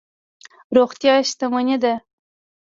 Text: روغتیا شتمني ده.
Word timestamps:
روغتیا 0.75 1.13
شتمني 1.29 1.77
ده. 1.83 1.93